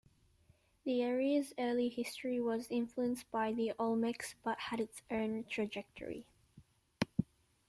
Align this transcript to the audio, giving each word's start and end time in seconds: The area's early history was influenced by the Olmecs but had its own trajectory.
The 0.83 1.03
area's 1.03 1.53
early 1.59 1.87
history 1.87 2.39
was 2.39 2.71
influenced 2.71 3.29
by 3.29 3.53
the 3.53 3.73
Olmecs 3.77 4.33
but 4.43 4.57
had 4.57 4.79
its 4.79 5.03
own 5.11 5.43
trajectory. 5.47 6.25